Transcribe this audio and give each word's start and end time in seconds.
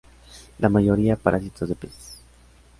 La 0.57 0.67
mayoría 0.67 1.15
parásitos 1.15 1.69
de 1.69 1.75
peces. 1.75 2.17